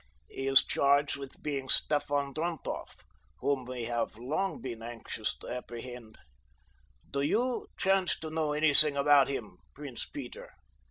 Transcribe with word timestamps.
He 0.27 0.47
is 0.47 0.63
charged 0.65 1.15
with 1.17 1.43
being 1.43 1.69
Stefan 1.69 2.33
Drontoff, 2.33 3.03
whom 3.37 3.65
we 3.65 3.87
long 4.17 4.53
have 4.53 4.61
been 4.63 4.81
anxious 4.81 5.37
to 5.37 5.47
apprehend. 5.47 6.17
Do 7.11 7.21
you 7.21 7.67
chance 7.77 8.17
to 8.21 8.31
know 8.31 8.51
anything 8.53 8.97
about 8.97 9.27
him, 9.27 9.59
Prince 9.75 10.07
Peter?" 10.07 10.53